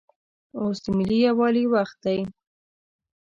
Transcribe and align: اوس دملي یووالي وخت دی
اوس 0.59 0.77
دملي 0.85 1.17
یووالي 1.27 1.63
وخت 1.73 1.97
دی 2.05 2.19